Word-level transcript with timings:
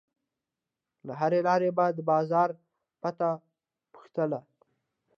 له 1.05 1.13
هر 1.19 1.31
لاروي 1.45 1.71
به 1.77 1.85
د 1.97 1.99
بازار 2.11 2.49
پته 3.01 3.29
پوښتله. 3.93 4.39